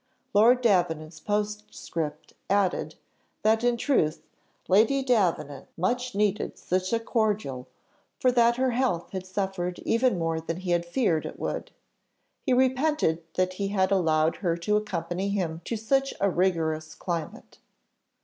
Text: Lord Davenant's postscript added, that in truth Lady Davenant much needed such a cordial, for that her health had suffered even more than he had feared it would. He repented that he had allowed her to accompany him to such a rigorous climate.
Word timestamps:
Lord 0.33 0.61
Davenant's 0.61 1.19
postscript 1.19 2.33
added, 2.49 2.95
that 3.43 3.63
in 3.63 3.77
truth 3.77 4.23
Lady 4.67 5.03
Davenant 5.03 5.67
much 5.77 6.15
needed 6.15 6.57
such 6.57 6.91
a 6.91 6.99
cordial, 6.99 7.67
for 8.19 8.31
that 8.31 8.55
her 8.55 8.71
health 8.71 9.11
had 9.11 9.27
suffered 9.27 9.77
even 9.85 10.17
more 10.17 10.41
than 10.41 10.57
he 10.57 10.71
had 10.71 10.87
feared 10.87 11.27
it 11.27 11.37
would. 11.37 11.69
He 12.41 12.51
repented 12.51 13.21
that 13.35 13.53
he 13.53 13.67
had 13.67 13.91
allowed 13.91 14.37
her 14.37 14.57
to 14.57 14.75
accompany 14.75 15.29
him 15.29 15.61
to 15.65 15.77
such 15.77 16.15
a 16.19 16.31
rigorous 16.31 16.95
climate. 16.95 17.59